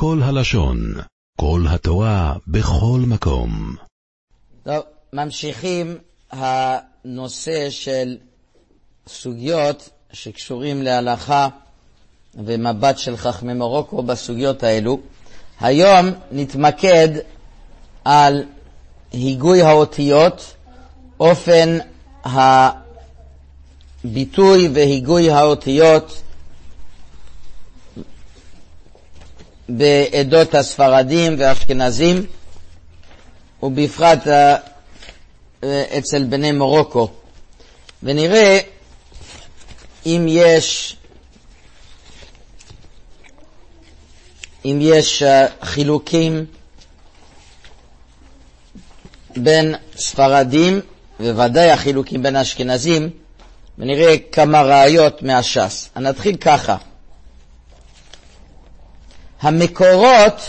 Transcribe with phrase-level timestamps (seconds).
[0.00, 0.94] כל הלשון,
[1.40, 3.76] כל התורה, בכל מקום.
[4.62, 4.82] טוב,
[5.12, 5.98] ממשיכים
[6.30, 8.16] הנושא של
[9.08, 11.48] סוגיות שקשורים להלכה
[12.34, 15.00] ומבט של חכמי מרוקו בסוגיות האלו.
[15.60, 17.08] היום נתמקד
[18.04, 18.44] על
[19.12, 20.54] היגוי האותיות,
[21.20, 21.78] אופן
[24.04, 26.22] הביטוי והיגוי האותיות
[29.68, 32.26] בעדות הספרדים והאשכנזים,
[33.62, 34.56] ובפרט אה,
[35.98, 37.08] אצל בני מרוקו.
[38.02, 38.58] ונראה
[40.06, 40.96] אם יש,
[44.64, 46.44] אם יש אה, חילוקים
[49.36, 50.80] בין ספרדים,
[51.20, 53.10] וודאי החילוקים בין האשכנזים,
[53.78, 55.88] ונראה כמה ראיות מהש"ס.
[55.96, 56.76] נתחיל ככה.
[59.40, 60.40] המקורות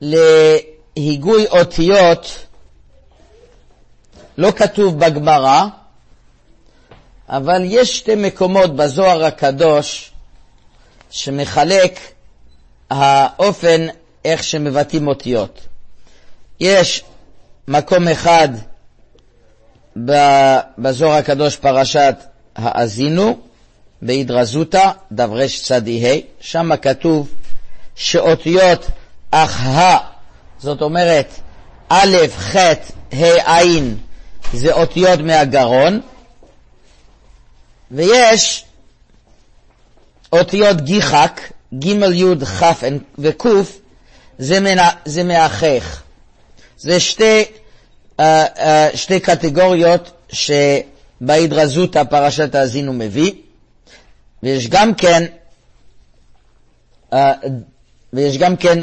[0.00, 2.46] להיגוי אותיות
[4.38, 5.64] לא כתוב בגמרא,
[7.28, 10.12] אבל יש שתי מקומות בזוהר הקדוש
[11.10, 12.00] שמחלק
[12.90, 13.86] האופן
[14.24, 15.60] איך שמבטאים אותיות.
[16.60, 17.04] יש
[17.68, 18.48] מקום אחד
[20.78, 22.16] בזוהר הקדוש פרשת
[22.56, 23.38] האזינו,
[24.02, 24.90] בהידרזותא,
[25.62, 27.28] צדי ה', שם כתוב
[27.94, 28.86] שאותיות
[29.30, 29.60] אך
[30.58, 31.26] זאת אומרת
[31.88, 32.56] א', ח',
[33.12, 33.64] ה', ע',
[34.52, 36.00] זה אותיות מהגרון,
[37.90, 38.64] ויש
[40.32, 41.40] אותיות גיחק,
[41.78, 42.84] ג', י', כ'
[43.18, 43.46] וק',
[44.38, 46.02] זה, זה מהחך.
[46.78, 47.44] זה שתי,
[48.20, 48.22] uh,
[48.56, 48.60] uh,
[48.94, 53.32] שתי קטגוריות שבהידרזותא פרשת האזינו מביא.
[54.42, 55.24] ויש גם כן,
[57.12, 57.16] uh,
[58.12, 58.78] ויש גם כן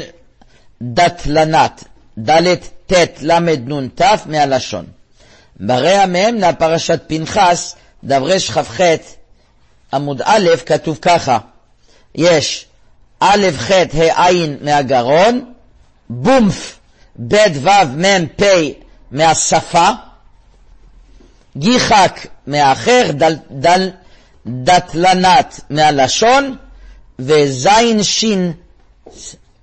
[0.82, 1.84] דתלנת,
[2.18, 2.54] ד'
[2.86, 4.84] ט' ל' נ' ת' מהלשון.
[5.60, 8.80] ברע מהמנה פרשת פנחס, דברי כ"ח
[9.92, 11.38] עמוד א', כתוב ככה,
[12.14, 12.66] יש
[13.20, 15.52] א', ח', ה', ע' מהגרון,
[16.10, 16.78] בומף,
[17.28, 18.44] ב', ו', מ', פ'
[19.10, 19.88] מהשפה,
[21.56, 23.90] גיחק מהאחר, דל, דל,
[24.46, 26.56] דתלנת מהלשון,
[27.18, 28.52] וזין שין,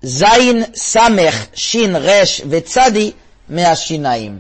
[0.02, 3.12] זין סמך שין רש וצדי
[3.50, 4.40] מהשיניים.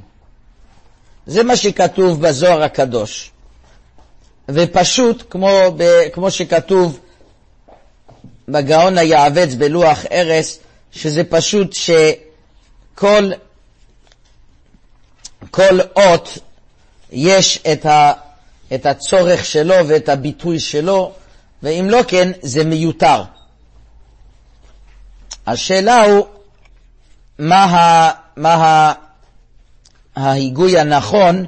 [1.26, 3.32] זה מה שכתוב בזוהר הקדוש.
[4.50, 7.00] ופשוט, כמו, ב, כמו שכתוב
[8.48, 10.60] בגאון היעבץ בלוח ארס,
[10.92, 13.32] שזה פשוט שכל
[15.52, 16.38] כל אות
[17.12, 18.12] יש את ה...
[18.74, 21.12] את הצורך שלו ואת הביטוי שלו,
[21.64, 23.24] ואם לא כן, זה מיותר.
[25.48, 26.26] השאלה הוא,
[27.40, 28.94] מה, ה, מה ה,
[30.16, 31.46] ההיגוי הנכון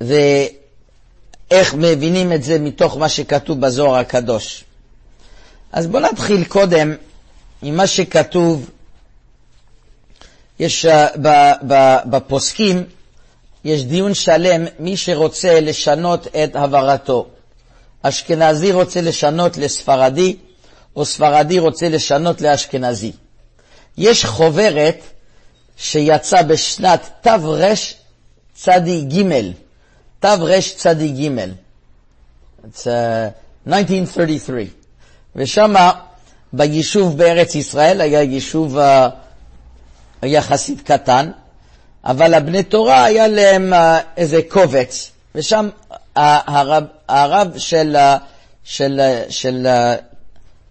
[0.00, 4.64] ואיך מבינים את זה מתוך מה שכתוב בזוהר הקדוש.
[5.72, 6.94] אז בואו נתחיל קודם
[7.62, 8.70] עם מה שכתוב,
[10.58, 11.18] יש uh,
[12.04, 12.84] בפוסקים,
[13.64, 17.26] יש דיון שלם, מי שרוצה לשנות את הבהרתו.
[18.02, 20.36] אשכנזי רוצה לשנות לספרדי,
[20.96, 23.12] או ספרדי רוצה לשנות לאשכנזי.
[23.98, 24.26] יש
[25.76, 29.22] שיצא בשנת תרצ"ג,
[30.20, 31.30] תרצ"ג,
[32.64, 33.32] It's uh,
[33.66, 34.68] 1933,
[35.36, 35.74] ושם
[36.52, 41.30] ביישוב בארץ ישראל היה יישוב uh, יחסית קטן,
[42.04, 45.68] אבל הבני תורה היה להם אה, איזה קובץ, ושם
[46.16, 47.96] הרב, הרב של,
[48.64, 49.66] של, של,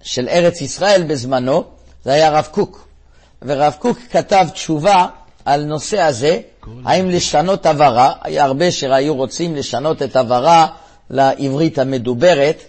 [0.01, 1.63] של ארץ ישראל בזמנו,
[2.05, 2.87] זה היה הרב קוק,
[3.41, 5.07] ורב קוק כתב תשובה
[5.45, 6.39] על נושא הזה,
[6.85, 10.67] האם לשנות עברה, היה הרבה שהיו רוצים לשנות את עברה
[11.09, 12.61] לעברית המדוברת,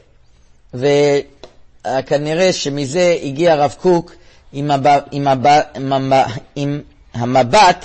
[0.74, 4.12] וכנראה שמזה הגיע הרב קוק
[4.52, 4.86] עם, הב...
[5.10, 5.46] עם, הב...
[5.74, 6.26] עם, הב...
[6.56, 6.80] עם
[7.14, 7.84] המבט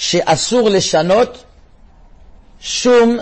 [0.00, 1.44] שאסור לשנות
[2.60, 3.18] שום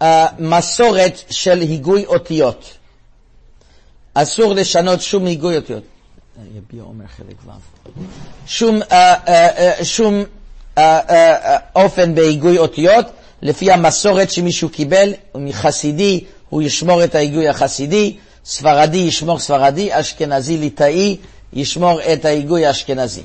[0.00, 0.04] uh,
[0.38, 2.70] מסורת של היגוי אותיות.
[4.14, 5.82] אסור לשנות שום היגוי אותיות.
[6.56, 7.50] יביע עומר חלק ו'.
[8.46, 10.82] שום, uh, uh, uh, שום uh, uh,
[11.76, 13.06] אופן בהיגוי אותיות,
[13.42, 21.16] לפי המסורת שמישהו קיבל, מחסידי הוא ישמור את ההיגוי החסידי, ספרדי ישמור ספרדי, אשכנזי ליטאי
[21.52, 23.22] ישמור את ההיגוי האשכנזי.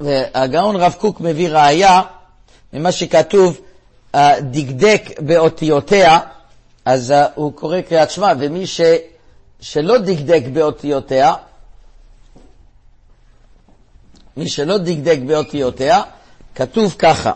[0.00, 2.02] והגאון רב קוק מביא ראייה
[2.72, 3.60] ממה שכתוב
[4.14, 6.18] אה, דקדק באותיותיה,
[6.84, 8.80] אז אה, הוא קורא קריאת שמע, ומי ש,
[9.60, 11.34] שלא דקדק באותיותיה,
[14.36, 16.02] מי שלא דקדק באותיותיה,
[16.54, 17.32] כתוב ככה: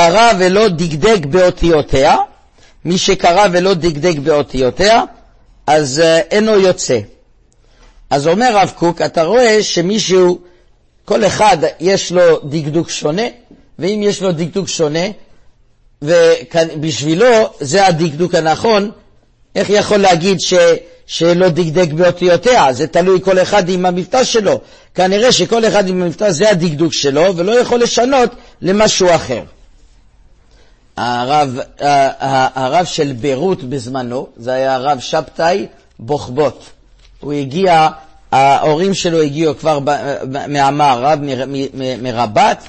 [0.00, 2.16] קרא ולא דקדק באותיותיה,
[2.84, 5.02] מי שקרא ולא דקדק באותיותיה,
[5.66, 6.98] אז uh, אינו יוצא.
[8.10, 10.38] אז אומר רב קוק, אתה רואה שמישהו,
[11.04, 13.22] כל אחד יש לו דקדוק שונה,
[13.78, 15.06] ואם יש לו דקדוק שונה,
[16.02, 17.26] ובשבילו
[17.60, 18.90] זה הדקדוק הנכון,
[19.54, 20.54] איך יכול להגיד ש,
[21.06, 22.72] שלא דקדק באותיותיה?
[22.72, 24.60] זה תלוי כל אחד עם המבטא שלו.
[24.94, 28.30] כנראה שכל אחד עם המבטא זה הדקדוק שלו, ולא יכול לשנות
[28.62, 29.42] למשהו אחר.
[31.00, 31.58] הרב,
[32.54, 35.66] הרב של ביירות בזמנו, זה היה הרב שבתאי
[35.98, 36.64] בוחבוט.
[37.20, 37.88] הוא הגיע,
[38.32, 39.78] ההורים שלו הגיעו כבר
[40.48, 41.18] מהמערב,
[42.02, 42.62] מרבת,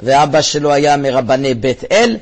[0.00, 2.16] ואבא שלו היה מרבני בית אל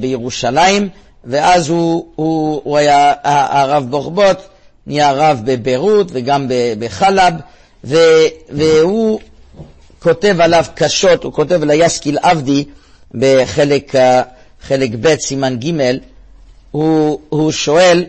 [0.00, 0.88] בירושלים,
[1.24, 4.38] ואז הוא, הוא, הוא היה, הרב בוחבוט
[4.86, 6.46] נהיה רב בביירות וגם
[6.78, 7.34] בחלב,
[8.50, 9.20] והוא
[9.98, 12.64] כותב עליו קשות, הוא כותב על היסקיל עבדי
[13.14, 13.94] בחלק
[14.62, 15.96] חלק ב', סימן ג',
[16.70, 18.04] הוא, הוא שואל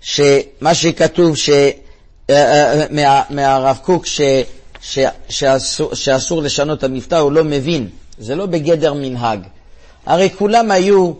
[0.00, 2.32] שמה שכתוב ש, uh, uh,
[2.90, 4.20] מה, מהרב קוק ש,
[4.80, 4.98] ש,
[5.28, 7.88] שאסור, שאסור לשנות את המבטא, הוא לא מבין,
[8.18, 9.40] זה לא בגדר מנהג.
[10.06, 11.12] הרי כולם היו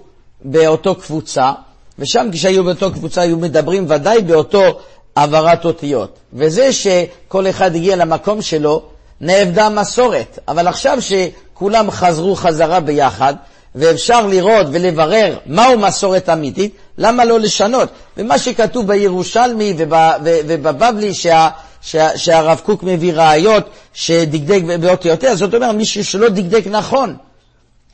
[0.44, 1.52] באותו קבוצה,
[1.98, 4.80] ושם כשהיו באותו קבוצה היו מדברים ודאי באותו
[5.16, 6.18] העברת אותיות.
[6.32, 8.82] וזה שכל אחד הגיע למקום שלו,
[9.20, 10.38] נאבדה המסורת.
[10.48, 13.34] אבל עכשיו שכולם חזרו חזרה ביחד,
[13.74, 17.88] ואפשר לראות ולברר מהו מסורת אמיתית, למה לא לשנות?
[18.16, 21.48] ומה שכתוב בירושלמי ובבבלי, שה,
[21.82, 27.16] שה, שהרב קוק מביא ראיות שדקדק באותיותיה, זאת אומרת מישהו שלא דקדק נכון.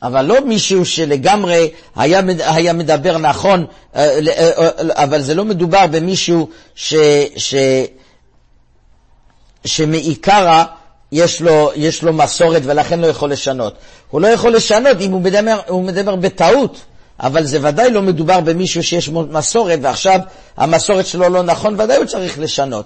[0.03, 5.87] אבל לא מישהו שלגמרי היה, היה מדבר נכון, אה, אה, אה, אבל זה לא מדובר
[5.87, 6.93] במישהו ש,
[7.37, 7.55] ש,
[9.65, 10.63] שמעיקרא
[11.11, 13.73] יש לו, יש לו מסורת ולכן לא יכול לשנות.
[14.09, 16.77] הוא לא יכול לשנות אם הוא מדבר, הוא מדבר בטעות,
[17.19, 20.19] אבל זה ודאי לא מדובר במישהו שיש מסורת ועכשיו
[20.57, 22.85] המסורת שלו לא נכון, ודאי הוא צריך לשנות.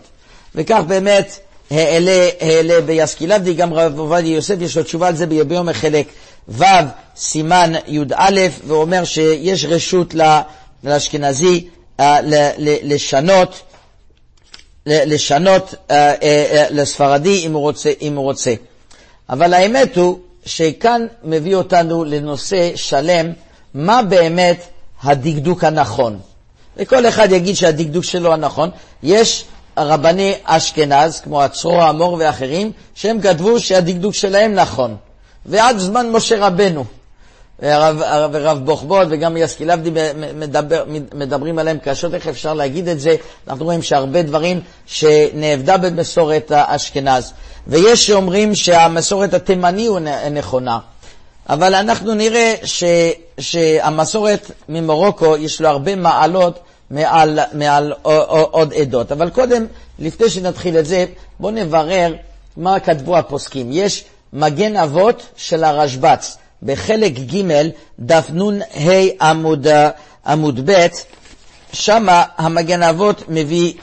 [0.55, 1.39] וכך באמת
[1.71, 6.07] העלה, העלה ביסקילבדי, גם רב עובדיה יוסף, יש לו תשובה על זה ביום חלק
[6.49, 6.63] ו',
[7.15, 10.15] סימן י"א, ואומר שיש רשות
[10.83, 11.67] לאשכנזי
[11.99, 12.19] אה,
[12.59, 13.61] לשנות
[14.85, 15.93] לשנות uh, uh, uh,
[16.69, 18.53] לספרדי אם הוא, רוצה, אם הוא רוצה.
[19.29, 23.31] אבל האמת הוא שכאן מביא אותנו לנושא שלם,
[23.73, 24.65] מה באמת
[25.03, 26.19] הדקדוק הנכון.
[26.77, 28.69] וכל אחד יגיד שהדקדוק שלו הנכון.
[29.03, 29.45] יש
[29.77, 34.95] רבני אשכנז, כמו הצרור המור ואחרים, שהם כתבו שהדקדוק שלהם נכון.
[35.45, 36.85] ועד זמן משה רבנו.
[37.61, 39.37] הרב, הרב, הרב בוחבוט וגם
[40.35, 43.15] מדבר, מדברים עליהם קשות, איך אפשר להגיד את זה?
[43.47, 47.33] אנחנו רואים שהרבה דברים שנאבדה במסורת האשכנז.
[47.67, 49.99] ויש שאומרים שהמסורת התימני הוא
[50.31, 50.79] נכונה.
[51.49, 52.83] אבל אנחנו נראה ש,
[53.39, 56.59] שהמסורת ממרוקו יש לו הרבה מעלות
[56.91, 57.93] מעל, מעל
[58.51, 59.11] עוד עדות.
[59.11, 59.65] אבל קודם,
[59.99, 61.05] לפני שנתחיל את זה,
[61.39, 62.13] בואו נברר
[62.57, 63.69] מה כתבו הפוסקים.
[63.71, 66.37] יש מגן אבות של הרשב"ץ.
[66.65, 67.41] בחלק ג',
[67.99, 68.89] דף נ"ה
[69.21, 69.67] עמוד,
[70.25, 70.87] עמוד ב',
[71.73, 72.07] שם
[72.37, 73.73] המגן אבות מביא,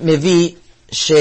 [0.00, 0.54] מביא
[0.92, 1.12] ש...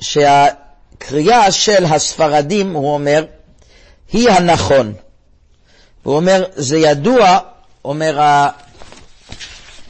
[0.00, 3.24] שהקריאה של הספרדים, הוא אומר,
[4.12, 4.94] היא הנכון.
[6.02, 7.38] הוא אומר, זה ידוע,
[7.84, 8.48] אומר, ה...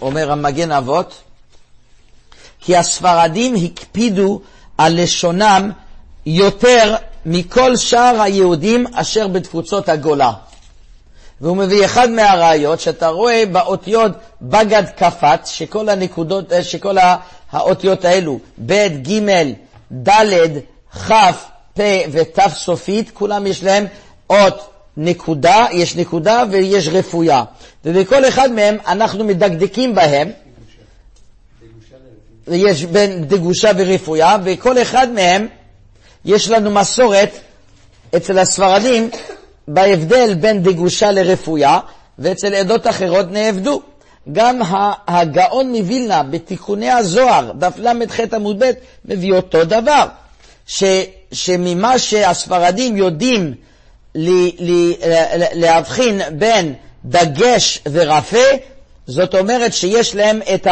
[0.01, 1.23] אומר המגן אבות,
[2.61, 4.41] כי הספרדים הקפידו
[4.79, 5.71] על לשונם
[6.29, 6.95] יותר
[7.27, 10.33] מכל שאר היהודים אשר בתפוצות הגולה.
[11.41, 16.97] והוא מביא אחד מהראיות שאתה רואה באותיות בגד קפץ, שכל הנקודות, אה, שכל
[17.53, 19.53] האותיות האלו, ב', ג',
[20.09, 20.59] ד',
[20.99, 21.13] כ',
[21.75, 21.81] פ'
[22.13, 23.87] ות' סופית, כולם יש להם
[24.31, 27.45] אות נקודה, יש נקודה ויש רפויה.
[27.85, 30.31] ובכל אחד מהם אנחנו מדקדקים בהם.
[32.49, 35.49] יש בין דגושה ורפויה, וכל אחד מהם
[36.29, 37.31] יש לנו מסורת
[38.17, 39.11] אצל הספרדים
[39.69, 41.81] בהבדל בין דגושה לרפויה,
[42.19, 43.83] ואצל עדות אחרות נאבדו.
[44.33, 44.61] גם
[45.09, 48.71] הגאון מווילנה בתיקוני הזוהר, דף ל"ח עמוד ב',
[49.05, 50.07] מביא אותו דבר,
[50.67, 50.85] ש,
[51.33, 53.55] שממה שהספרדים יודעים
[54.15, 54.97] לי, לי,
[55.53, 58.47] להבחין בין דגש ורפה,
[59.09, 60.67] זאת אומרת שיש להם את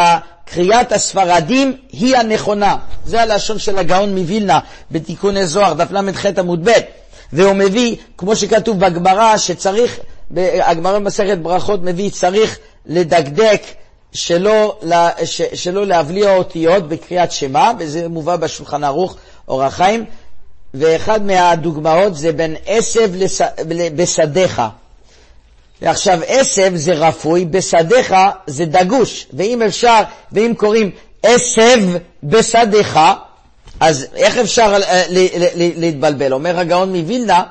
[0.44, 2.76] קריאת הספרדים היא הנכונה.
[3.04, 4.58] זה הלשון של הגאון מווילנה
[4.90, 6.72] בתיקוני זוהר, דף ל"ח עמוד ב',
[7.32, 9.98] והוא מביא, כמו שכתוב בגמרא, שצריך,
[10.36, 13.62] הגמרא במסכת ברכות מביא, צריך לדקדק
[14.12, 14.78] שלא,
[15.54, 19.16] שלא להבליע אותיות בקריאת שמע, וזה מובא בשולחן ערוך
[19.48, 20.04] אור החיים,
[20.74, 23.10] ואחד מהדוגמאות זה בין עשב
[23.96, 24.62] בשדיך.
[25.83, 28.14] ועכשיו עשב זה רפוי, בשדיך
[28.47, 30.02] זה דגוש, ואם אפשר,
[30.33, 30.90] ואם קוראים
[31.23, 31.78] עשב
[32.23, 32.99] בשדיך,
[33.80, 35.02] אז איך אפשר אה,
[35.54, 36.33] להתבלבל?
[36.33, 37.42] אומר הגאון מווילנה,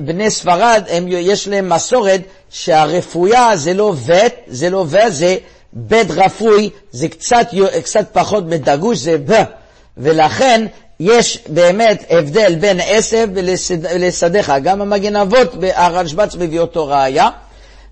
[0.00, 2.20] בני ספרד, הם, יש להם מסורת
[2.50, 5.36] שהרפויה זה לא בית, זה לא ו, זה
[5.72, 7.46] בית רפוי, זה קצת,
[7.84, 9.32] קצת פחות מדגוש, זה ב,
[9.96, 10.66] ולכן
[11.00, 13.28] יש באמת הבדל בין עשב
[13.98, 14.52] לשדיך.
[14.62, 17.28] גם המגן אבות, הרשב"ץ מביא אותו ראייה,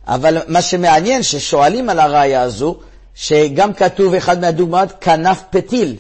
[0.06, 2.76] אבל מה שמעניין, ששואלים על הראייה הזו,
[3.14, 5.96] שגם כתוב אחד מהדוגמאות, כנף פתיל,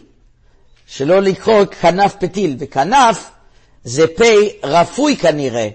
[0.86, 3.30] שלא לקרוא כנף פתיל, וכנף
[3.84, 4.24] זה פה
[4.64, 5.68] רפוי כנראה,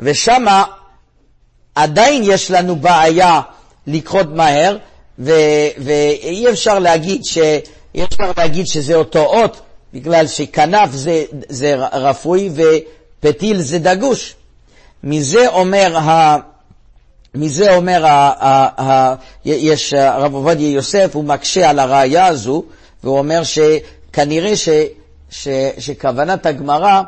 [0.00, 0.64] ושמה
[1.74, 3.40] עדיין יש לנו בעיה
[3.86, 4.76] לקרות מהר,
[5.18, 7.38] ואי אפשר להגיד, ש...
[8.04, 9.60] אפשר להגיד שזה אותו אות,
[9.94, 14.34] בגלל שכנף זה, זה רפוי ופתיל זה דגוש.
[15.04, 16.36] מזה אומר, ה,
[17.34, 22.64] מזה אומר, ה, ה, ה, יש הרב עובדיה יוסף, הוא מקשה על הראייה הזו,
[23.04, 24.68] והוא אומר שכנראה ש,
[25.30, 27.02] ש, שכוונת הגמרא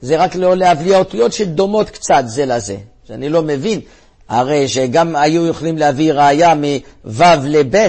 [0.00, 2.76] זה רק לא להבליע אותיות שדומות קצת זה לזה.
[3.08, 3.80] שאני לא מבין,
[4.28, 7.88] הרי שגם היו יכולים להביא ראייה מו' לב',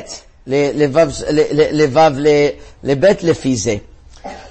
[1.72, 2.10] לו'
[2.84, 3.76] לב' לפי זה.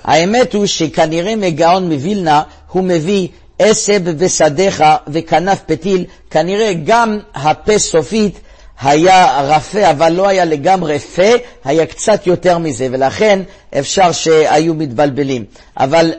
[0.05, 8.41] האמת הוא שכנראה מגאון מווילנה הוא מביא עשב בשדיך וכנף פתיל, כנראה גם הפה סופית
[8.83, 11.23] היה רפה, אבל לא היה לגמרי פה,
[11.65, 13.41] היה קצת יותר מזה, ולכן
[13.79, 15.45] אפשר שהיו מתבלבלים.
[15.77, 16.13] אבל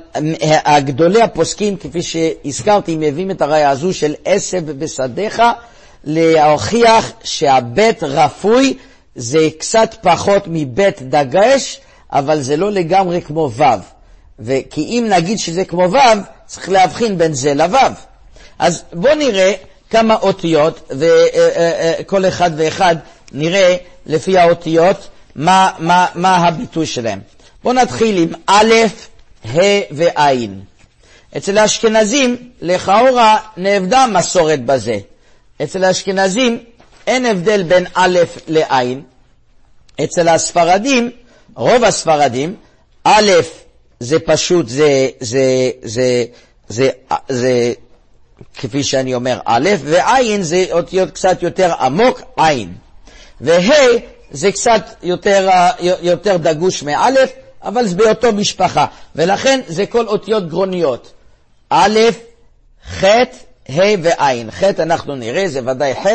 [0.65, 5.41] הגדולי הפוסקים, כפי שהזכרתי, מביאים את הראיה הזו של עשב בשדיך,
[6.03, 8.73] להוכיח שהבית רפוי
[9.15, 11.81] זה קצת פחות מבית דגש,
[12.13, 15.97] אבל זה לא לגמרי כמו ו', כי אם נגיד שזה כמו ו',
[16.45, 17.77] צריך להבחין בין זה לו'.
[18.59, 19.53] אז בואו נראה
[19.89, 22.95] כמה אותיות, וכל אחד ואחד
[23.31, 27.19] נראה לפי האותיות מה, מה, מה הביטוי שלהם.
[27.63, 28.73] בואו נתחיל עם א',
[29.45, 29.59] ה'
[29.91, 30.29] וע'.
[31.37, 34.97] אצל האשכנזים, לכאורה, נאבדה מסורת בזה.
[35.63, 36.59] אצל האשכנזים
[37.07, 38.81] אין הבדל בין א' לע'.
[40.03, 41.11] אצל הספרדים
[41.55, 42.55] רוב הספרדים,
[43.03, 43.31] א',
[43.99, 46.25] זה פשוט, זה, זה, זה,
[46.67, 46.89] זה,
[47.29, 47.73] זה,
[48.55, 52.73] כפי שאני אומר א', ועין זה אותיות קצת יותר עמוק, עין.
[53.41, 53.73] וה'
[54.31, 55.49] זה קצת יותר,
[56.01, 57.31] יותר דגוש מאלף,
[57.63, 61.11] אבל זה באותו משפחה, ולכן זה כל אותיות גרוניות.
[61.69, 61.99] א',
[62.89, 63.03] ח',
[63.69, 64.51] ה' ועין.
[64.51, 66.07] ח' אנחנו נראה, זה ודאי ח',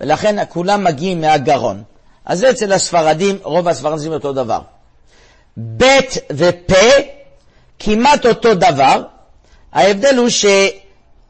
[0.00, 1.82] ולכן כולם מגיעים מהגרון.
[2.24, 4.60] אז אצל הספרדים, רוב הספרדים אותו דבר.
[5.58, 6.86] ב' ופה
[7.78, 9.02] כמעט אותו דבר,
[9.72, 10.46] ההבדל הוא ש,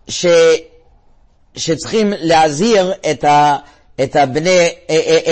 [0.09, 0.27] ש,
[1.57, 3.57] שצריכים להזהיר את, ה,
[4.05, 4.69] את, הבני,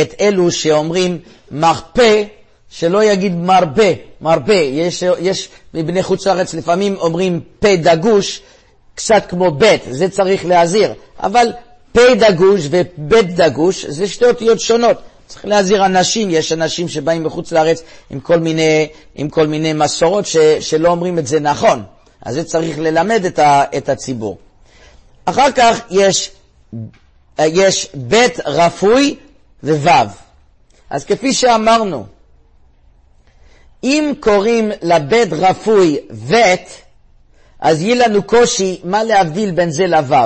[0.03, 1.19] את אלו שאומרים
[1.51, 2.23] מרפא,
[2.71, 4.55] שלא יגיד מרבה, מרבה.
[4.55, 8.41] יש, יש מבני חוץ לארץ לפעמים אומרים פה דגוש,
[8.95, 10.93] קצת כמו ב', זה צריך להזהיר.
[11.21, 11.47] אבל
[11.93, 14.97] פה דגוש ובית דגוש זה שתי אותיות שונות.
[15.33, 20.27] צריך להזהיר אנשים, יש אנשים שבאים מחוץ לארץ עם כל מיני, עם כל מיני מסורות
[20.27, 21.83] ש, שלא אומרים את זה נכון.
[22.23, 24.39] אז זה צריך ללמד את, ה, את הציבור.
[25.25, 26.31] אחר כך יש,
[27.39, 29.17] יש בית רפוי
[29.63, 29.91] וו'.
[30.91, 32.07] אז כפי שאמרנו,
[33.85, 36.83] אם קוראים לבית רפוי בית,
[37.61, 40.17] אז יהיה לנו קושי מה להבדיל בין זה לו'.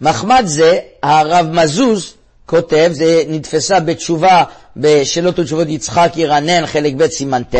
[0.00, 2.13] מחמד זה, הרב מזוז
[2.46, 4.44] כותב, זה נתפסה בתשובה
[4.76, 7.56] בשאלות ותשובות יצחק ירנן, חלק ב' סימן ט',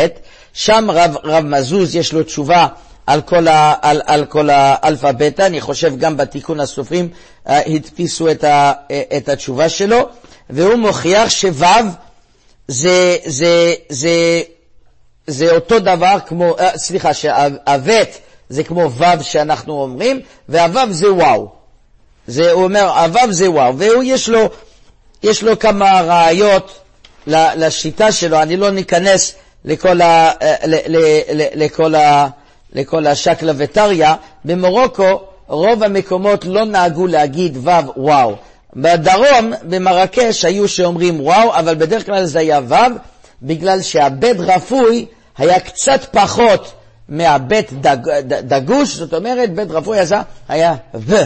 [0.52, 2.66] שם רב, רב מזוז יש לו תשובה
[3.06, 7.08] על כל, ה, על, על כל האלפא בטא, אני חושב גם בתיקון הסופרים
[7.46, 8.72] uh, הדפיסו את, ה,
[9.16, 10.08] את התשובה שלו,
[10.50, 11.48] והוא מוכיח שו'
[12.68, 14.42] זה, זה, זה,
[15.26, 21.48] זה אותו דבר כמו, uh, סליחה, שהבט זה כמו ו' שאנחנו אומרים, והו' זה וואו.
[22.26, 24.48] זה, הוא אומר, הו' זה וואו, והוא יש לו
[25.24, 26.80] יש לו כמה ראיות
[27.26, 30.30] לשיטה שלו, אני לא ניכנס לכל, ה,
[30.64, 30.96] ל, ל,
[31.32, 32.28] ל, לכל, ה,
[32.72, 34.08] לכל השקלא וטריא.
[34.44, 38.34] במרוקו רוב המקומות לא נהגו להגיד ו' וואו.
[38.76, 42.74] בדרום, במרקש, היו שאומרים וואו, אבל בדרך כלל זה היה ו',
[43.42, 45.06] בגלל שהבית רפוי
[45.38, 46.72] היה קצת פחות
[47.08, 50.16] מהבית דג, דגוש, זאת אומרת, בית רפוי הזה
[50.48, 51.16] היה ו.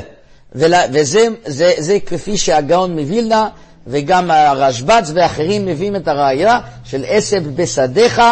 [0.53, 3.49] וזה זה, זה כפי שהגאון מווילנה
[3.89, 8.23] וגם הרשב"ץ ואחרים מביאים את הראייה של עשב בשדיך.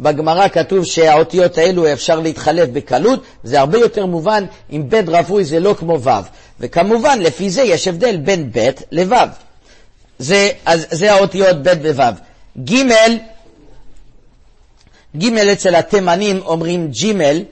[0.00, 5.60] בגמרא כתוב שהאותיות האלו אפשר להתחלף בקלות, זה הרבה יותר מובן אם בית רפוי זה
[5.60, 6.10] לא כמו ו'.
[6.60, 9.16] וכמובן, לפי זה יש הבדל בין ב' לו'.
[10.18, 12.02] זה, אז, זה האותיות ב' וו'.
[12.64, 12.74] ג'
[15.16, 17.42] ג' אצל התימנים אומרים ג'ימל,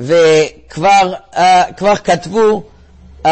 [0.00, 1.38] וכבר uh,
[2.04, 2.62] כתבו
[3.26, 3.28] uh,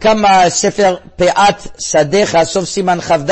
[0.00, 3.30] כמה ספר פאת שדיך, סוף סימן כ"ד,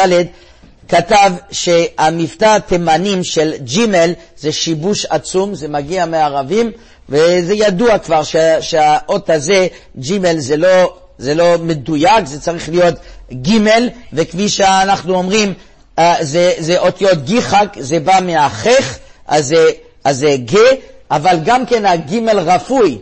[0.89, 6.71] כתב שהמבטא התימנים של ג'ימל זה שיבוש עצום, זה מגיע מערבים,
[7.09, 8.23] וזה ידוע כבר
[8.61, 9.67] שהאות הזה,
[9.99, 12.95] ג'ימל, זה לא, זה לא מדויק, זה צריך להיות
[13.33, 15.55] גימל, וכפי שאנחנו אומרים,
[15.99, 19.67] uh, זה, זה אותיות גיחק, זה בא מהחך, אז זה,
[20.05, 20.57] אז זה ג,
[21.11, 22.99] אבל גם כן הגימל רפוי.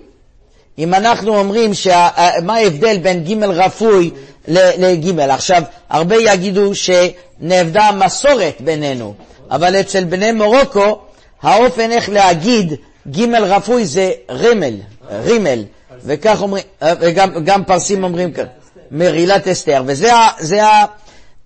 [0.79, 2.09] אם אנחנו אומרים, שה,
[2.43, 4.11] מה ההבדל בין גימל רפוי
[4.49, 5.31] לגימל?
[5.31, 9.15] עכשיו, הרבה יגידו שנאבדה מסורת בינינו,
[9.51, 10.99] אבל אצל בני מרוקו,
[11.43, 12.75] האופן איך להגיד
[13.07, 14.75] גימל רפוי זה רימל,
[15.11, 15.65] רימל,
[16.05, 18.45] וכך אומרים, וגם פרסים אומרים כך,
[18.91, 20.85] מרילת אסתר, וזה ה, זה ה,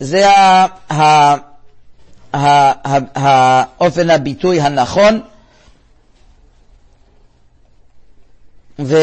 [0.01, 1.35] זה ה, ה,
[3.15, 5.21] האופן הביטוי הנכון.
[8.79, 8.97] ו,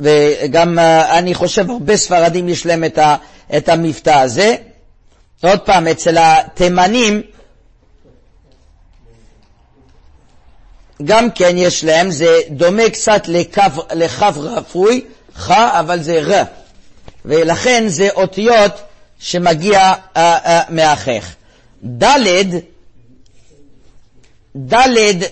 [0.00, 3.16] וגם אה, אני חושב הרבה ספרדים יש להם את, ה,
[3.56, 4.56] את המבטא הזה.
[5.42, 7.22] עוד פעם, אצל התימנים
[11.04, 13.22] גם כן יש להם, זה דומה קצת
[13.92, 15.04] לכף רפוי,
[15.36, 16.42] ח, אבל זה ר,
[17.24, 18.72] ולכן זה אותיות
[19.18, 21.34] שמגיע uh, uh, מהחך.
[21.84, 22.56] ד',
[24.56, 25.24] ד'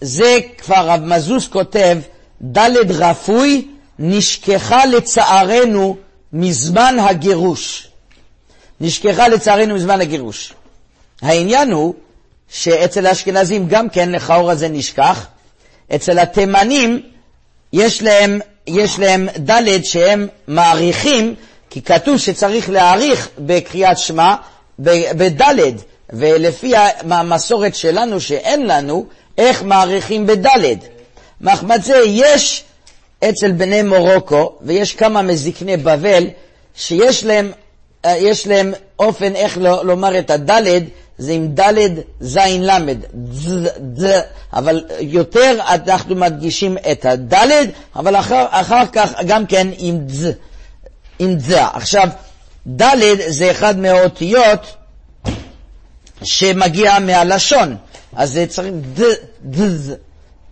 [0.00, 1.98] זה כבר רב מזוז כותב,
[2.42, 5.96] ד' רפוי נשכחה לצערנו
[6.32, 7.88] מזמן הגירוש.
[8.80, 10.52] נשכחה לצערנו מזמן הגירוש.
[11.22, 11.94] העניין הוא
[12.48, 15.26] שאצל האשכנזים גם כן לכאורה זה נשכח,
[15.94, 17.02] אצל התימנים
[17.72, 21.34] יש להם, יש להם ד' שהם מעריכים,
[21.70, 24.34] כי כתוב שצריך להעריך בקריאת שמע
[24.78, 25.72] בד',
[26.10, 26.72] ולפי
[27.10, 29.06] המסורת שלנו שאין לנו,
[29.40, 30.76] איך מעריכים בד'.
[31.40, 32.64] מחמד זה יש
[33.24, 36.24] אצל בני מורוקו, ויש כמה מזקני בבל,
[36.74, 37.52] שיש להם,
[38.04, 40.82] אה, יש להם אופן איך לומר את הדלת,
[41.18, 42.98] זה עם דלת זין למד,
[44.52, 50.28] אבל יותר אנחנו מדגישים את הדלת, אבל אחר, אחר כך גם כן עם דז,
[51.18, 51.54] עם דז.
[51.72, 52.08] עכשיו,
[52.66, 54.76] דלת זה אחד מהאותיות
[56.22, 57.76] שמגיע מהלשון.
[58.16, 59.02] אז זה צריך ד,
[59.44, 59.94] ד, ד,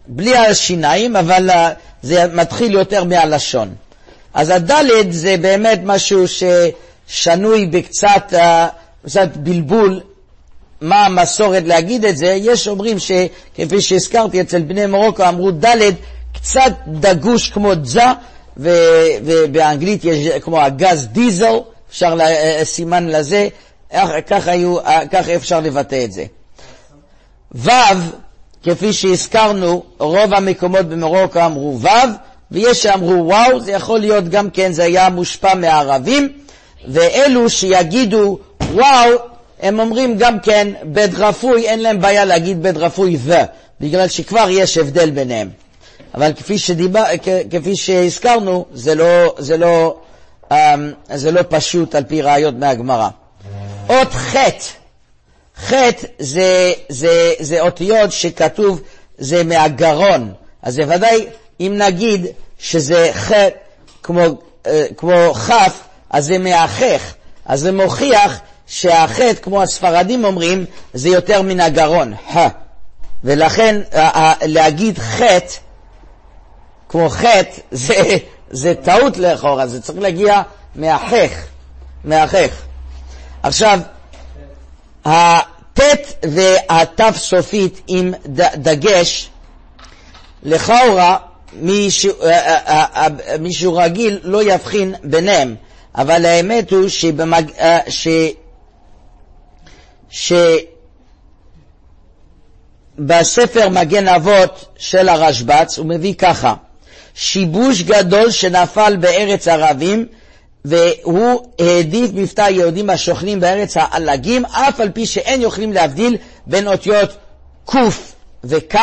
[0.06, 3.74] בלי השיניים, אבל אה, זה מתחיל יותר מהלשון.
[4.34, 8.68] אז הדלת זה באמת משהו ששנוי בקצת אה,
[9.04, 10.00] קצת בלבול,
[10.80, 12.26] מה המסורת להגיד את זה.
[12.26, 15.94] יש אומרים שכפי שהזכרתי, אצל בני מרוקו אמרו דלת
[16.34, 18.04] קצת דגוש כמו דזה,
[18.56, 21.58] ובאנגלית יש כמו הגז דיזל,
[21.90, 23.48] אפשר אה, סימן לזה,
[25.10, 26.24] ככה אפשר לבטא את זה.
[27.54, 27.70] ו',
[28.62, 31.88] כפי שהזכרנו, רוב המקומות במרוקו אמרו ו',
[32.50, 36.32] ויש שאמרו וואו, זה יכול להיות גם כן, זה היה מושפע מהערבים,
[36.88, 38.38] ואלו שיגידו
[38.72, 39.10] וואו,
[39.60, 43.34] הם אומרים גם כן בית רפוי, אין להם בעיה להגיד בית רפוי ו,
[43.80, 45.48] בגלל שכבר יש הבדל ביניהם.
[46.14, 47.04] אבל כפי, שדיבר,
[47.50, 49.96] כפי שהזכרנו, זה לא, זה, לא,
[50.52, 50.56] אמ,
[51.14, 53.08] זה לא פשוט על פי ראיות מהגמרא.
[53.88, 54.64] אות חטא
[55.58, 58.80] חטא זה, זה, זה אותיות שכתוב,
[59.18, 60.32] זה מהגרון.
[60.62, 61.26] אז בוודאי,
[61.60, 62.26] אם נגיד
[62.58, 63.48] שזה חטא
[64.02, 64.22] כמו,
[64.66, 67.14] אה, כמו כף, אז זה מהחך.
[67.46, 72.48] אז זה מוכיח שהחטא, כמו הספרדים אומרים, זה יותר מן הגרון, ה.
[73.24, 73.80] ולכן
[74.42, 75.54] להגיד חטא,
[76.88, 78.16] כמו חטא, זה,
[78.50, 80.42] זה טעות לכאורה, זה צריך להגיע
[80.74, 81.44] מהחך,
[82.04, 82.62] מהחך.
[83.42, 83.80] עכשיו,
[85.08, 85.80] הט'
[86.24, 88.14] והת' סופית עם
[88.56, 89.30] דגש,
[90.42, 91.16] לכאורה
[91.52, 95.54] מישהו, אה, אה, אה, מישהו רגיל לא יבחין ביניהם,
[95.94, 97.50] אבל האמת הוא שבמג...
[97.88, 98.08] ש...
[100.10, 100.32] ש...
[102.98, 106.54] בספר מגן אבות של הרשב"ץ הוא מביא ככה:
[107.14, 110.06] שיבוש גדול שנפל בארץ ערבים
[110.68, 117.16] והוא העדיף מבטא היהודים השוכנים בארץ העלגים אף על פי שאין יכולים להבדיל בין אותיות
[117.70, 117.76] ק'
[118.44, 118.76] וכ',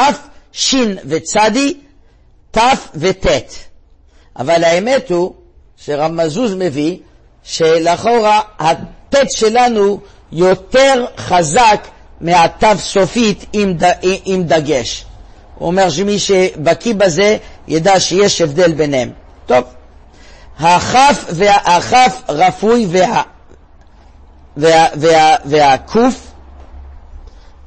[0.52, 1.74] ש' וצדי,
[2.52, 2.60] ת'
[2.96, 3.28] וט'.
[4.40, 5.34] אבל האמת הוא
[5.78, 6.98] שרב מזוז מביא
[7.44, 10.00] שלכאורה הט' שלנו
[10.32, 11.88] יותר חזק
[12.22, 13.94] מהתו סופית עם, ד,
[14.26, 15.06] עם דגש.
[15.56, 19.12] הוא אומר שמי שבקיא בזה ידע שיש הבדל ביניהם.
[19.46, 19.64] טוב,
[20.60, 23.22] הכף והכף רפוי וה,
[24.58, 26.28] וה, וה, והקוף,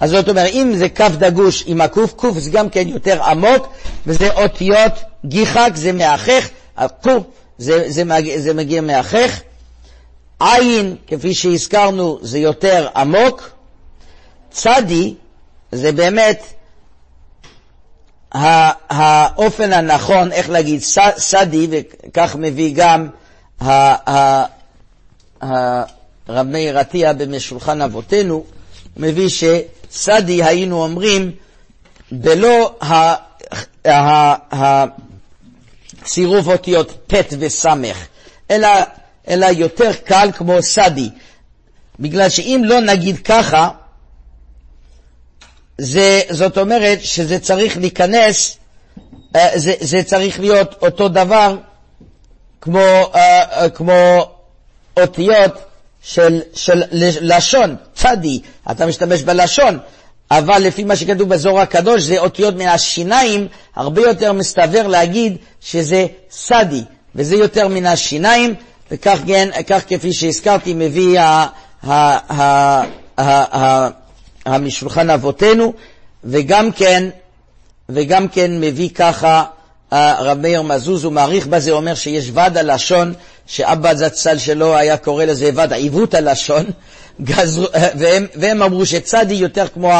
[0.00, 3.68] אז זאת אומרת, אם זה כף דגוש עם הקוף, קוף זה גם כן יותר עמוק,
[4.06, 4.92] וזה אותיות
[5.24, 7.22] גיחק, זה מאחך, הקוף
[7.58, 9.40] זה, זה, מגיע, זה מגיע מאחך,
[10.40, 13.50] עין, כפי שהזכרנו, זה יותר עמוק,
[14.50, 15.14] צדי
[15.72, 16.42] זה באמת
[18.32, 20.80] האופן הנכון, איך להגיד,
[21.16, 23.08] סדי, וכך מביא גם
[25.40, 28.44] הרב מאיר עטיה במשולחן אבותינו,
[28.96, 31.30] מביא שסדי היינו אומרים
[32.12, 32.78] בלא
[36.04, 37.66] צירוף אותיות ט' וס',
[38.50, 38.68] אלא,
[39.28, 41.10] אלא יותר קל כמו סדי,
[42.00, 43.70] בגלל שאם לא נגיד ככה,
[45.78, 48.56] זה, זאת אומרת שזה צריך להיכנס,
[49.36, 51.56] אה, זה, זה צריך להיות אותו דבר
[52.60, 52.78] כמו,
[53.14, 54.26] אה, אה, כמו
[55.00, 55.52] אותיות
[56.02, 56.82] של, של
[57.20, 59.78] לשון, צדי, אתה משתמש בלשון,
[60.30, 66.06] אבל לפי מה שכתוב בזוהר הקדוש זה אותיות מן השיניים, הרבה יותר מסתבר להגיד שזה
[66.30, 66.82] סדי,
[67.14, 68.54] וזה יותר מן השיניים,
[68.90, 71.46] וכך כן, כך כפי שהזכרתי מביא ה,
[71.86, 72.82] ה, ה,
[73.18, 73.88] ה, ה,
[74.56, 75.72] משולחן אבותינו,
[76.24, 77.08] וגם כן,
[77.88, 79.44] וגם כן מביא ככה
[79.90, 83.14] הרב מאיר מזוז, הוא מעריך בזה, אומר שיש ועד הלשון,
[83.46, 86.64] שאבא זצ"ל שלו היה קורא לזה ועד עיוות הלשון,
[87.22, 89.92] גזר, והם, והם אמרו שצדי יותר כמו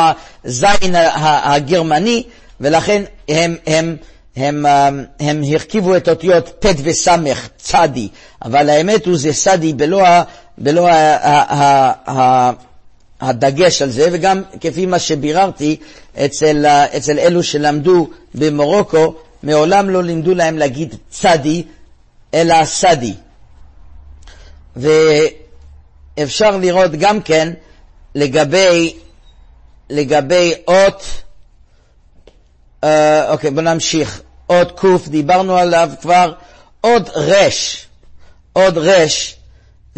[0.44, 2.22] הזין הגרמני,
[2.60, 3.96] ולכן הם, הם,
[4.36, 7.08] הם, הם, הם הרכיבו את אותיות ט' וס'
[7.56, 8.08] צדי,
[8.44, 10.04] אבל האמת הוא זה סדי בלא,
[10.58, 12.50] בלא ה, ה, ה,
[13.20, 15.76] הדגש על זה, וגם כפי מה שביררתי
[16.24, 21.64] אצל, אצל אלו שלמדו במרוקו, מעולם לא לימדו להם להגיד צדי,
[22.34, 23.14] אלא סדי.
[24.76, 27.52] ואפשר לראות גם כן
[28.14, 28.96] לגבי,
[29.90, 31.02] לגבי אות,
[32.84, 34.22] אה, אוקיי, בואו נמשיך.
[34.50, 36.32] אות ק', דיברנו עליו כבר,
[36.80, 37.86] עוד רש,
[38.52, 39.37] עוד רש,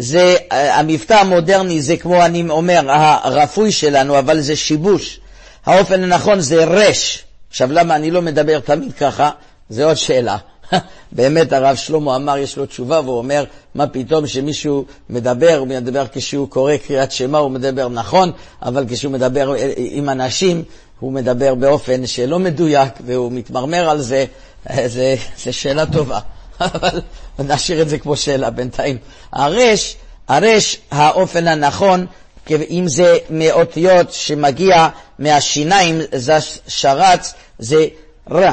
[0.01, 2.81] זה, המבטא המודרני זה כמו אני אומר,
[3.23, 5.19] הרפוי שלנו, אבל זה שיבוש.
[5.65, 7.23] האופן הנכון זה רש.
[7.49, 9.29] עכשיו, למה אני לא מדבר תמיד ככה?
[9.69, 10.37] זה עוד שאלה.
[11.11, 13.43] באמת הרב שלמה אמר, יש לו תשובה, והוא אומר,
[13.75, 19.11] מה פתאום שמישהו מדבר, הוא מדבר כשהוא קורא קריאת שמע, הוא מדבר נכון, אבל כשהוא
[19.11, 20.63] מדבר עם אנשים,
[20.99, 24.25] הוא מדבר באופן שלא מדויק, והוא מתמרמר על זה,
[24.85, 26.19] זה, זה שאלה טובה.
[26.61, 27.01] אבל
[27.39, 28.97] נשאיר את זה כמו שאלה בינתיים.
[29.31, 29.95] הרש,
[30.27, 32.05] הרש, האופן הנכון,
[32.49, 34.87] אם זה מאותיות שמגיע
[35.19, 37.87] מהשיניים, זה שרץ, זה
[38.31, 38.51] ר.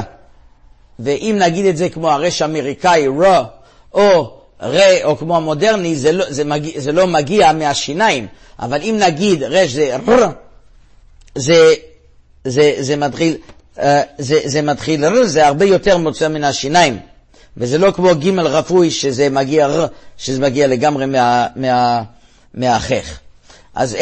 [0.99, 3.43] ואם נגיד את זה כמו הרש האמריקאי, ר,
[3.93, 8.27] או ר, או כמו המודרני, זה לא, זה, מגיע, זה לא מגיע מהשיניים.
[8.59, 10.29] אבל אם נגיד רש זה ר,
[11.35, 11.73] זה,
[12.45, 13.37] זה, זה מתחיל,
[13.79, 16.99] אה, זה, זה מתחיל ר, זה הרבה יותר מוצא מן השיניים.
[17.57, 19.85] וזה לא כמו ג' רפוי שזה מגיע ר,
[20.17, 22.03] שזה מגיע לגמרי מה, מה,
[22.53, 23.19] מהחך.
[23.75, 23.97] אז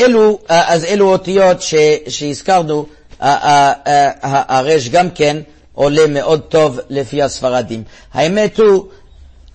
[0.48, 1.76] אז אלו אותיות ש,
[2.08, 2.86] שהזכרנו,
[3.20, 5.38] הרש גם כן
[5.74, 7.84] עולה מאוד טוב לפי הספרדים.
[8.14, 8.86] האמת הוא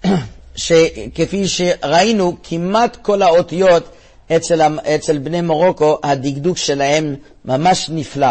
[0.57, 3.89] שכפי שראינו, כמעט כל האותיות
[4.37, 8.31] אצל, אצל בני מרוקו, הדקדוק שלהם ממש נפלא.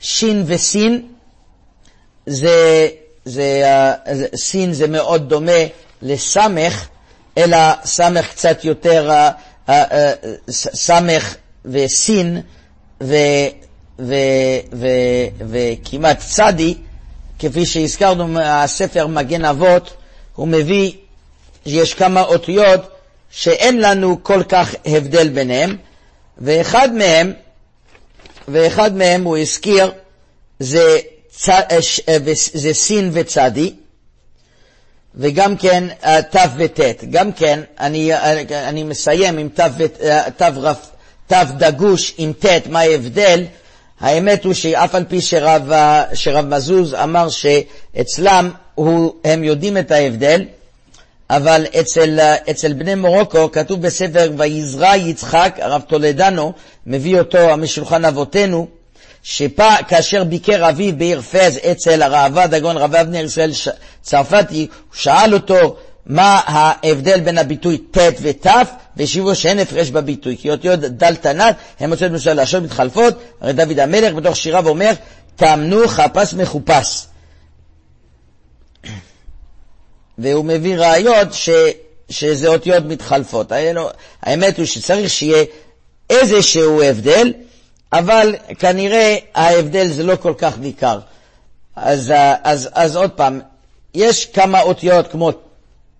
[0.00, 1.02] שין וסין
[2.26, 2.88] זה
[3.24, 3.62] זה,
[4.12, 5.62] זה, סין זה מאוד דומה
[6.02, 6.88] לסמך,
[7.38, 9.30] אלא סמך קצת יותר, אה,
[9.68, 10.12] אה, אה,
[10.50, 12.40] סמך וסין
[15.40, 16.74] וכמעט צדי,
[17.38, 19.96] כפי שהזכרנו מהספר מגן אבות,
[20.34, 20.92] הוא מביא,
[21.66, 22.80] יש כמה אותיות
[23.30, 25.76] שאין לנו כל כך הבדל ביניהם,
[26.38, 27.32] ואחד מהם,
[28.48, 29.92] ואחד מהם הוא הזכיר,
[30.58, 30.98] זה
[31.48, 31.60] אה,
[32.08, 32.18] אה,
[32.54, 33.72] זה סין וצדי,
[35.14, 37.04] וגם כן אה, תו וט'.
[37.10, 38.10] גם כן, אני,
[38.50, 39.64] אני מסיים עם תו,
[40.36, 40.90] תו, רף,
[41.26, 43.44] תו דגוש עם ט', מה ההבדל?
[44.00, 45.72] האמת הוא שאף על פי שרב,
[46.14, 50.44] שרב מזוז אמר שאצלם הוא, הם יודעים את ההבדל,
[51.30, 56.52] אבל אצל, אצל בני מרוקו כתוב בספר ויזרע יצחק, הרב טולדנו
[56.86, 58.79] מביא אותו משולחן אבותינו,
[59.22, 63.50] שכאשר ביקר אביו בעיר פז אצל הראב"ד הגאון רבי אבנר ישראל
[64.02, 68.46] צרפתי, הוא שאל אותו מה ההבדל בין הביטוי ט' ות',
[68.96, 73.78] והשיבו שאין הפרש בביטוי, כי אותיות דל תנת הן מוצאות מסוים לשון מתחלפות, הרי דוד
[73.78, 74.92] המלך בתוך שיריו אומר,
[75.36, 77.06] תאמנו חפש מחופש.
[80.18, 81.50] והוא מביא ראיות ש,
[82.08, 83.52] שזה אותיות מתחלפות.
[84.22, 85.44] האמת הוא שצריך שיהיה
[86.10, 87.32] איזשהו הבדל,
[87.92, 91.00] אבל כנראה ההבדל זה לא כל כך ניכר.
[91.76, 93.40] אז, אז, אז עוד פעם,
[93.94, 95.30] יש כמה אותיות כמו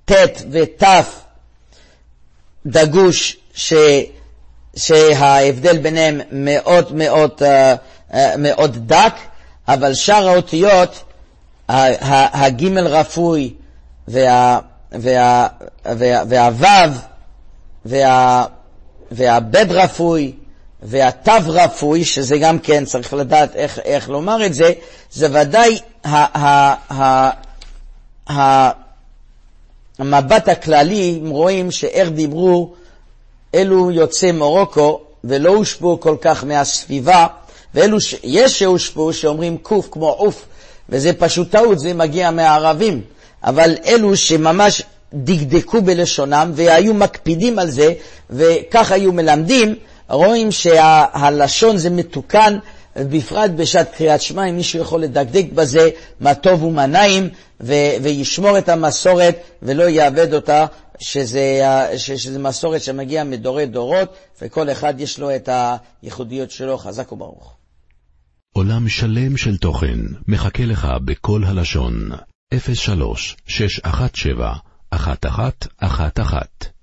[0.04, 0.12] ט'
[0.50, 0.84] ות'
[2.66, 3.74] דגוש, ש,
[4.76, 7.74] שההבדל ביניהם מאוד מאוד, אה,
[8.14, 9.14] אה, מאוד דק,
[9.68, 11.02] אבל שאר האותיות,
[11.68, 13.54] הגימל רפוי
[14.08, 14.60] והוו
[19.10, 20.32] והבד רפוי
[20.82, 24.72] והתו רפוי, שזה גם כן, צריך לדעת איך, איך לומר את זה,
[25.12, 25.78] זה ודאי
[29.98, 32.72] המבט הכללי, אם רואים שאיך דיברו
[33.54, 37.26] אלו יוצאי מרוקו ולא הושפעו כל כך מהסביבה,
[37.74, 40.44] ואלו שיש שהושפעו שאומרים קוף כמו עוף,
[40.88, 43.02] וזה פשוט טעות, זה מגיע מהערבים,
[43.44, 44.82] אבל אלו שממש
[45.14, 47.92] דקדקו בלשונם והיו מקפידים על זה,
[48.30, 49.74] וכך היו מלמדים,
[50.10, 52.58] רואים שהלשון זה מתוקן,
[52.96, 57.28] בפרט בשעת קריאת שמע, אם מישהו יכול לדקדק בזה, מה טוב ומה נעים,
[58.02, 60.66] וישמור את המסורת ולא יאבד אותה,
[61.00, 61.60] שזה,
[61.96, 65.48] שזה מסורת שמגיעה מדורי דורות, וכל אחד יש לו את
[66.02, 67.56] הייחודיות שלו, חזק וברוך.
[68.52, 72.10] עולם שלם של תוכן מחכה לך בכל הלשון,
[72.74, 74.54] 03 617
[74.92, 76.79] 1111